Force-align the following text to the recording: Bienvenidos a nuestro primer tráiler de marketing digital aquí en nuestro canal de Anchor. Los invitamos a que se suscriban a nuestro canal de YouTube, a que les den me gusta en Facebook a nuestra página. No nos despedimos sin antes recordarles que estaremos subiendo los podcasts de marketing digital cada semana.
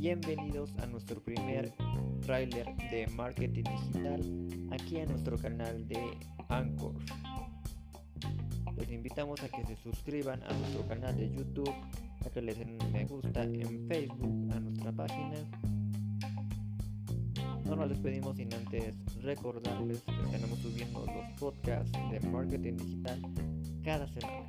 Bienvenidos 0.00 0.72
a 0.78 0.86
nuestro 0.86 1.22
primer 1.22 1.74
tráiler 2.22 2.64
de 2.90 3.06
marketing 3.08 3.64
digital 3.64 4.48
aquí 4.70 4.96
en 4.96 5.10
nuestro 5.10 5.36
canal 5.36 5.86
de 5.88 6.16
Anchor. 6.48 6.94
Los 8.78 8.90
invitamos 8.90 9.42
a 9.42 9.48
que 9.50 9.62
se 9.66 9.76
suscriban 9.76 10.42
a 10.44 10.54
nuestro 10.54 10.88
canal 10.88 11.14
de 11.18 11.30
YouTube, 11.30 11.74
a 12.24 12.30
que 12.30 12.40
les 12.40 12.58
den 12.58 12.78
me 12.90 13.04
gusta 13.04 13.42
en 13.42 13.86
Facebook 13.88 14.50
a 14.54 14.60
nuestra 14.60 14.90
página. 14.90 15.36
No 17.66 17.76
nos 17.76 17.90
despedimos 17.90 18.38
sin 18.38 18.54
antes 18.54 18.94
recordarles 19.22 20.00
que 20.00 20.12
estaremos 20.12 20.58
subiendo 20.60 21.04
los 21.04 21.38
podcasts 21.38 21.92
de 22.10 22.20
marketing 22.20 22.78
digital 22.78 23.20
cada 23.84 24.08
semana. 24.08 24.48